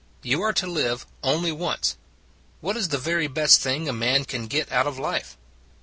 [0.23, 1.95] You are to live only once.
[2.59, 5.37] What is the very best thing a man can get out of life?